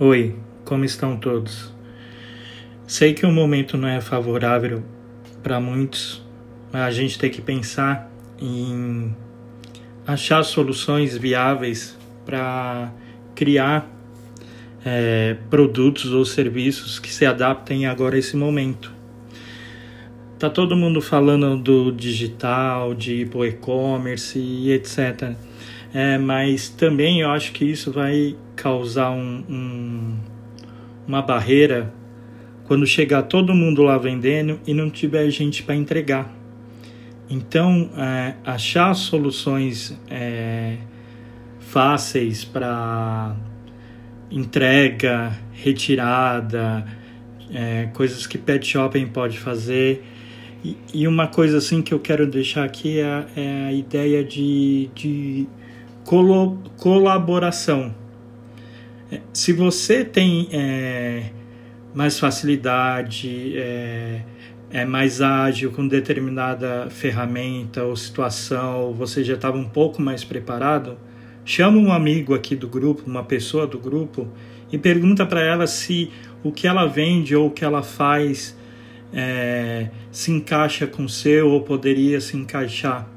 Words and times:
Oi, 0.00 0.36
como 0.64 0.84
estão 0.84 1.16
todos? 1.16 1.72
Sei 2.86 3.14
que 3.14 3.26
o 3.26 3.32
momento 3.32 3.76
não 3.76 3.88
é 3.88 4.00
favorável 4.00 4.80
para 5.42 5.58
muitos, 5.58 6.24
mas 6.72 6.82
a 6.82 6.90
gente 6.92 7.18
tem 7.18 7.28
que 7.28 7.42
pensar 7.42 8.08
em 8.40 9.12
achar 10.06 10.44
soluções 10.44 11.16
viáveis 11.16 11.98
para 12.24 12.92
criar 13.34 13.90
é, 14.84 15.36
produtos 15.50 16.12
ou 16.12 16.24
serviços 16.24 17.00
que 17.00 17.12
se 17.12 17.26
adaptem 17.26 17.84
agora 17.86 18.14
a 18.14 18.20
esse 18.20 18.36
momento. 18.36 18.92
Tá 20.38 20.48
todo 20.48 20.76
mundo 20.76 21.00
falando 21.00 21.56
do 21.56 21.90
digital, 21.90 22.94
de 22.94 23.22
e-commerce 23.22 24.38
e 24.38 24.70
etc. 24.70 25.32
É, 25.92 26.16
mas 26.18 26.68
também 26.68 27.22
eu 27.22 27.32
acho 27.32 27.50
que 27.50 27.64
isso 27.64 27.90
vai 27.90 28.36
causar 28.58 29.10
um, 29.12 29.44
um, 29.48 30.16
uma 31.06 31.22
barreira 31.22 31.94
quando 32.64 32.84
chegar 32.86 33.22
todo 33.22 33.54
mundo 33.54 33.82
lá 33.82 33.96
vendendo 33.96 34.60
e 34.66 34.74
não 34.74 34.90
tiver 34.90 35.30
gente 35.30 35.62
para 35.62 35.76
entregar. 35.76 36.34
Então, 37.30 37.88
é, 37.96 38.34
achar 38.44 38.92
soluções 38.94 39.96
é, 40.10 40.76
fáceis 41.60 42.44
para 42.44 43.36
entrega, 44.30 45.38
retirada, 45.52 46.84
é, 47.52 47.88
coisas 47.94 48.26
que 48.26 48.36
pet 48.36 48.66
shopping 48.66 49.06
pode 49.06 49.38
fazer. 49.38 50.04
E, 50.64 50.76
e, 50.92 51.06
uma 51.06 51.28
coisa 51.28 51.58
assim 51.58 51.80
que 51.80 51.94
eu 51.94 52.00
quero 52.00 52.26
deixar 52.26 52.64
aqui 52.64 52.98
é, 52.98 53.26
é 53.36 53.66
a 53.68 53.72
ideia 53.72 54.24
de, 54.24 54.90
de 54.94 55.46
colo, 56.04 56.58
colaboração. 56.76 57.94
Se 59.32 59.52
você 59.52 60.04
tem 60.04 60.48
é, 60.52 61.30
mais 61.94 62.18
facilidade, 62.18 63.56
é, 63.56 64.22
é 64.70 64.84
mais 64.84 65.22
ágil 65.22 65.70
com 65.72 65.88
determinada 65.88 66.88
ferramenta 66.90 67.84
ou 67.84 67.96
situação, 67.96 68.92
você 68.92 69.24
já 69.24 69.34
estava 69.34 69.56
um 69.56 69.68
pouco 69.68 70.02
mais 70.02 70.24
preparado, 70.24 70.98
chama 71.44 71.78
um 71.78 71.90
amigo 71.90 72.34
aqui 72.34 72.54
do 72.54 72.68
grupo, 72.68 73.02
uma 73.06 73.24
pessoa 73.24 73.66
do 73.66 73.78
grupo, 73.78 74.28
e 74.70 74.76
pergunta 74.76 75.24
para 75.24 75.40
ela 75.40 75.66
se 75.66 76.10
o 76.42 76.52
que 76.52 76.66
ela 76.66 76.86
vende 76.86 77.34
ou 77.34 77.46
o 77.46 77.50
que 77.50 77.64
ela 77.64 77.82
faz 77.82 78.54
é, 79.12 79.88
se 80.12 80.30
encaixa 80.30 80.86
com 80.86 81.04
o 81.04 81.08
seu 81.08 81.48
ou 81.48 81.62
poderia 81.62 82.20
se 82.20 82.36
encaixar. 82.36 83.08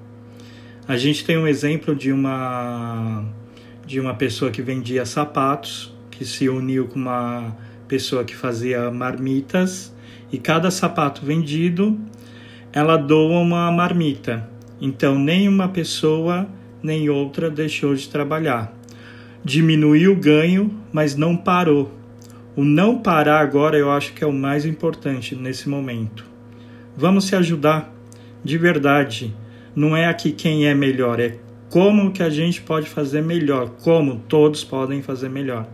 A 0.87 0.95
gente 0.95 1.25
tem 1.25 1.37
um 1.37 1.47
exemplo 1.47 1.93
de 1.93 2.11
uma 2.11 3.25
de 3.91 3.99
uma 3.99 4.13
pessoa 4.13 4.49
que 4.49 4.61
vendia 4.61 5.05
sapatos, 5.05 5.93
que 6.09 6.23
se 6.23 6.47
uniu 6.47 6.87
com 6.87 6.97
uma 6.97 7.53
pessoa 7.89 8.23
que 8.23 8.33
fazia 8.33 8.89
marmitas 8.89 9.93
e 10.31 10.37
cada 10.37 10.71
sapato 10.71 11.25
vendido 11.25 11.99
ela 12.71 12.95
doa 12.95 13.39
uma 13.39 13.69
marmita. 13.69 14.49
Então 14.79 15.19
nem 15.19 15.45
uma 15.45 15.67
pessoa 15.67 16.47
nem 16.81 17.09
outra 17.09 17.49
deixou 17.49 17.93
de 17.93 18.07
trabalhar. 18.07 18.73
Diminuiu 19.43 20.13
o 20.13 20.15
ganho, 20.15 20.71
mas 20.93 21.17
não 21.17 21.35
parou. 21.35 21.91
O 22.55 22.63
não 22.63 22.97
parar 22.97 23.41
agora 23.41 23.77
eu 23.77 23.91
acho 23.91 24.13
que 24.13 24.23
é 24.23 24.27
o 24.27 24.31
mais 24.31 24.65
importante 24.65 25.35
nesse 25.35 25.67
momento. 25.67 26.25
Vamos 26.95 27.25
se 27.25 27.35
ajudar 27.35 27.93
de 28.41 28.57
verdade. 28.57 29.35
Não 29.75 29.97
é 29.97 30.05
aqui 30.05 30.31
quem 30.31 30.65
é 30.65 30.73
melhor, 30.73 31.19
é 31.19 31.35
como 31.71 32.11
que 32.11 32.21
a 32.21 32.29
gente 32.29 32.61
pode 32.61 32.89
fazer 32.89 33.21
melhor, 33.21 33.69
como 33.81 34.19
todos 34.27 34.61
podem 34.61 35.01
fazer 35.01 35.29
melhor. 35.29 35.65